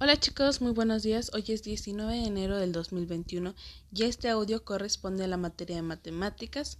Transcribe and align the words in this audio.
Hola 0.00 0.16
chicos, 0.16 0.60
muy 0.60 0.70
buenos 0.70 1.02
días. 1.02 1.32
Hoy 1.34 1.42
es 1.48 1.64
19 1.64 2.12
de 2.12 2.24
enero 2.24 2.56
del 2.56 2.70
2021 2.70 3.56
y 3.92 4.04
este 4.04 4.28
audio 4.28 4.64
corresponde 4.64 5.24
a 5.24 5.26
la 5.26 5.36
materia 5.36 5.74
de 5.74 5.82
matemáticas 5.82 6.78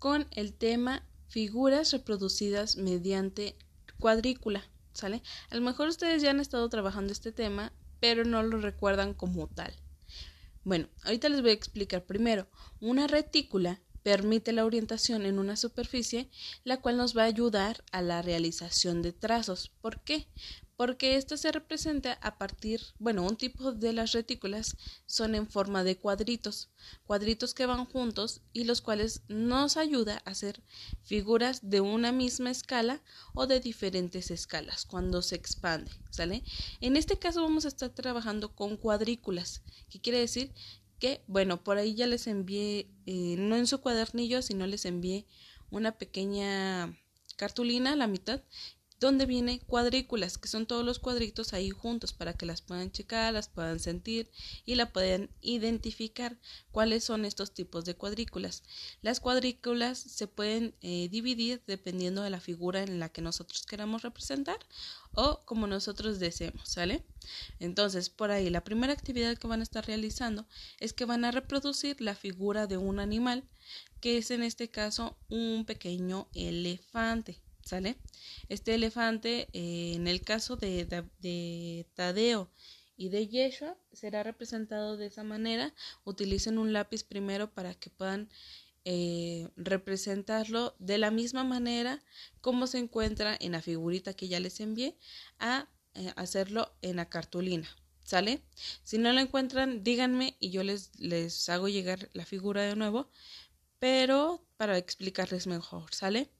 con 0.00 0.26
el 0.32 0.52
tema 0.52 1.04
figuras 1.28 1.92
reproducidas 1.92 2.76
mediante 2.76 3.56
cuadrícula. 4.00 4.64
¿Sale? 4.94 5.22
A 5.50 5.54
lo 5.54 5.60
mejor 5.60 5.86
ustedes 5.86 6.22
ya 6.22 6.30
han 6.30 6.40
estado 6.40 6.68
trabajando 6.68 7.12
este 7.12 7.30
tema, 7.30 7.72
pero 8.00 8.24
no 8.24 8.42
lo 8.42 8.58
recuerdan 8.60 9.14
como 9.14 9.46
tal. 9.46 9.72
Bueno, 10.64 10.88
ahorita 11.04 11.28
les 11.28 11.42
voy 11.42 11.50
a 11.50 11.54
explicar 11.54 12.04
primero. 12.04 12.48
Una 12.80 13.06
retícula 13.06 13.80
permite 14.06 14.52
la 14.52 14.64
orientación 14.64 15.26
en 15.26 15.40
una 15.40 15.56
superficie, 15.56 16.30
la 16.62 16.76
cual 16.76 16.96
nos 16.96 17.16
va 17.16 17.22
a 17.22 17.26
ayudar 17.26 17.82
a 17.90 18.02
la 18.02 18.22
realización 18.22 19.02
de 19.02 19.12
trazos. 19.12 19.72
¿Por 19.80 20.00
qué? 20.04 20.28
porque 20.76 21.16
esto 21.16 21.36
se 21.36 21.50
representa 21.52 22.12
a 22.20 22.36
partir, 22.36 22.82
bueno, 22.98 23.24
un 23.24 23.36
tipo 23.36 23.72
de 23.72 23.94
las 23.94 24.12
retículas 24.12 24.76
son 25.06 25.34
en 25.34 25.48
forma 25.48 25.84
de 25.84 25.96
cuadritos, 25.96 26.68
cuadritos 27.06 27.54
que 27.54 27.64
van 27.64 27.86
juntos 27.86 28.42
y 28.52 28.64
los 28.64 28.82
cuales 28.82 29.22
nos 29.28 29.78
ayuda 29.78 30.22
a 30.24 30.30
hacer 30.30 30.62
figuras 31.02 31.70
de 31.70 31.80
una 31.80 32.12
misma 32.12 32.50
escala 32.50 33.00
o 33.34 33.46
de 33.46 33.58
diferentes 33.60 34.30
escalas 34.30 34.84
cuando 34.84 35.22
se 35.22 35.36
expande, 35.36 35.90
¿sale? 36.10 36.44
En 36.82 36.96
este 36.96 37.18
caso 37.18 37.42
vamos 37.42 37.64
a 37.64 37.68
estar 37.68 37.90
trabajando 37.90 38.54
con 38.54 38.76
cuadrículas, 38.76 39.62
que 39.88 40.00
quiere 40.00 40.18
decir 40.18 40.52
que, 40.98 41.22
bueno, 41.26 41.62
por 41.62 41.78
ahí 41.78 41.94
ya 41.94 42.06
les 42.06 42.26
envié, 42.26 42.90
eh, 43.06 43.36
no 43.38 43.56
en 43.56 43.66
su 43.66 43.80
cuadernillo, 43.80 44.42
sino 44.42 44.66
les 44.66 44.84
envié 44.84 45.26
una 45.70 45.98
pequeña 45.98 46.98
cartulina, 47.36 47.96
la 47.96 48.06
mitad, 48.06 48.42
donde 48.98 49.26
viene 49.26 49.60
cuadrículas, 49.60 50.38
que 50.38 50.48
son 50.48 50.66
todos 50.66 50.84
los 50.84 50.98
cuadritos 50.98 51.52
ahí 51.52 51.70
juntos 51.70 52.12
para 52.12 52.32
que 52.32 52.46
las 52.46 52.62
puedan 52.62 52.90
checar, 52.90 53.32
las 53.32 53.48
puedan 53.48 53.78
sentir 53.78 54.30
y 54.64 54.74
la 54.74 54.92
puedan 54.92 55.30
identificar 55.42 56.38
cuáles 56.70 57.04
son 57.04 57.24
estos 57.24 57.52
tipos 57.52 57.84
de 57.84 57.94
cuadrículas. 57.94 58.62
Las 59.02 59.20
cuadrículas 59.20 59.98
se 59.98 60.26
pueden 60.26 60.74
eh, 60.80 61.08
dividir 61.10 61.62
dependiendo 61.66 62.22
de 62.22 62.30
la 62.30 62.40
figura 62.40 62.82
en 62.82 62.98
la 62.98 63.10
que 63.10 63.20
nosotros 63.20 63.66
queramos 63.66 64.02
representar 64.02 64.58
o 65.12 65.42
como 65.44 65.66
nosotros 65.66 66.18
deseemos, 66.18 66.68
¿sale? 66.68 67.04
Entonces, 67.58 68.08
por 68.10 68.30
ahí, 68.30 68.50
la 68.50 68.64
primera 68.64 68.92
actividad 68.92 69.36
que 69.36 69.46
van 69.46 69.60
a 69.60 69.64
estar 69.64 69.86
realizando 69.86 70.46
es 70.78 70.92
que 70.92 71.04
van 71.04 71.24
a 71.24 71.30
reproducir 71.30 72.00
la 72.00 72.14
figura 72.14 72.66
de 72.66 72.76
un 72.76 72.98
animal, 72.98 73.44
que 74.00 74.18
es 74.18 74.30
en 74.30 74.42
este 74.42 74.70
caso 74.70 75.18
un 75.28 75.64
pequeño 75.66 76.28
elefante. 76.34 77.40
¿Sale? 77.66 77.96
Este 78.48 78.74
elefante, 78.74 79.48
eh, 79.52 79.94
en 79.96 80.06
el 80.06 80.22
caso 80.22 80.54
de, 80.56 81.84
Tadeo 81.94 82.48
y 82.96 83.08
de 83.08 83.26
Yeshua, 83.26 83.76
será 83.92 84.22
representado 84.22 84.96
de 84.96 85.06
esa 85.06 85.24
manera. 85.24 85.74
Utilicen 86.04 86.58
un 86.58 86.72
lápiz 86.72 87.02
primero 87.02 87.52
para 87.52 87.74
que 87.74 87.90
puedan 87.90 88.30
eh, 88.84 89.48
representarlo 89.56 90.76
de 90.78 90.98
la 90.98 91.10
misma 91.10 91.42
manera 91.42 92.00
como 92.40 92.68
se 92.68 92.78
encuentra 92.78 93.36
en 93.38 93.52
la 93.52 93.62
figurita 93.62 94.14
que 94.14 94.28
ya 94.28 94.38
les 94.38 94.60
envié 94.60 94.96
a 95.40 95.68
eh, 95.94 96.12
hacerlo 96.14 96.72
en 96.82 96.96
la 96.96 97.08
cartulina. 97.08 97.68
¿Sale? 98.04 98.40
Si 98.84 98.98
no 98.98 99.12
lo 99.12 99.18
encuentran, 99.18 99.82
díganme 99.82 100.36
y 100.38 100.50
yo 100.50 100.62
les, 100.62 100.96
les 101.00 101.48
hago 101.48 101.66
llegar 101.66 102.08
la 102.12 102.24
figura 102.24 102.62
de 102.62 102.76
nuevo, 102.76 103.10
pero 103.80 104.46
para 104.56 104.78
explicarles 104.78 105.48
mejor, 105.48 105.92
¿sale? 105.92 106.30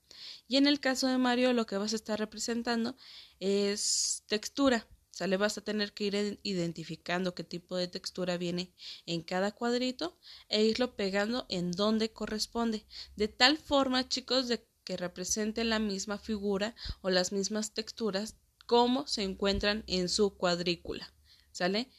Y 0.49 0.57
en 0.57 0.67
el 0.67 0.81
caso 0.81 1.07
de 1.07 1.19
Mario 1.19 1.53
lo 1.53 1.67
que 1.67 1.77
vas 1.77 1.93
a 1.93 1.97
estar 1.97 2.19
representando 2.19 2.97
es 3.41 4.23
textura. 4.27 4.87
¿Sale? 5.11 5.39
Vas 5.39 5.57
a 5.57 5.63
tener 5.63 5.95
que 5.95 6.05
ir 6.05 6.41
identificando 6.43 7.35
qué 7.35 7.43
tipo 7.43 7.75
de 7.75 7.89
textura 7.89 8.37
viene 8.37 8.75
en 9.07 9.23
cada 9.23 9.51
cuadrito 9.51 10.19
e 10.51 10.63
irlo 10.63 10.95
pegando 10.95 11.47
en 11.49 11.73
donde 11.73 12.13
corresponde. 12.13 12.85
De 13.17 13.27
tal 13.27 13.57
forma, 13.57 14.11
chicos, 14.11 14.47
de 14.47 14.67
que 14.85 14.99
represente 14.99 15.65
la 15.65 15.79
misma 15.79 16.19
figura 16.19 16.75
o 17.01 17.09
las 17.09 17.33
mismas 17.33 17.73
texturas 17.73 18.37
como 18.67 19.07
se 19.07 19.23
encuentran 19.23 19.85
en 19.87 20.09
su 20.09 20.37
cuadrícula. 20.37 21.13
¿Sale? 21.51 21.91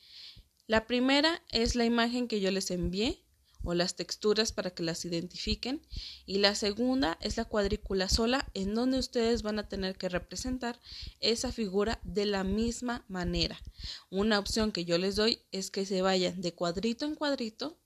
La 0.67 0.85
primera 0.85 1.43
es 1.49 1.75
la 1.75 1.85
imagen 1.85 2.27
que 2.27 2.39
yo 2.39 2.51
les 2.51 2.71
envié 2.71 3.25
o 3.67 3.73
las 3.73 3.97
texturas 3.97 4.53
para 4.53 4.71
que 4.71 4.81
las 4.81 5.03
identifiquen 5.03 5.85
y 6.25 6.37
la 6.37 6.55
segunda 6.55 7.17
es 7.19 7.35
la 7.35 7.43
cuadrícula 7.43 8.07
sola 8.07 8.49
en 8.53 8.73
donde 8.73 8.97
ustedes 8.97 9.43
van 9.43 9.59
a 9.59 9.67
tener 9.67 9.97
que 9.97 10.07
representar 10.07 10.79
esa 11.19 11.51
figura 11.51 11.99
de 12.05 12.25
la 12.25 12.45
misma 12.45 13.03
manera. 13.09 13.61
Una 14.09 14.39
opción 14.39 14.71
que 14.71 14.85
yo 14.85 14.97
les 14.97 15.17
doy 15.17 15.41
es 15.51 15.69
que 15.69 15.85
se 15.85 16.01
vayan 16.01 16.39
de 16.39 16.53
cuadrito 16.53 17.03
en 17.03 17.15
cuadrito 17.15 17.77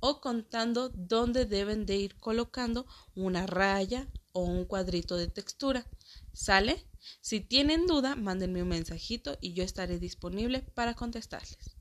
o 0.00 0.20
contando 0.20 0.88
dónde 0.88 1.46
deben 1.46 1.86
de 1.86 1.96
ir 1.96 2.16
colocando 2.16 2.86
una 3.14 3.46
raya 3.46 4.08
o 4.32 4.42
un 4.42 4.64
cuadrito 4.64 5.16
de 5.16 5.28
textura. 5.28 5.86
¿Sale? 6.32 6.84
Si 7.20 7.38
tienen 7.38 7.86
duda, 7.86 8.16
mándenme 8.16 8.64
un 8.64 8.68
mensajito 8.68 9.38
y 9.40 9.52
yo 9.52 9.62
estaré 9.62 10.00
disponible 10.00 10.62
para 10.74 10.94
contestarles. 10.94 11.79